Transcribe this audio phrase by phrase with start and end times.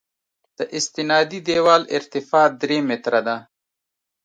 [0.57, 3.37] د استنادي دیوال ارتفاع درې متره ده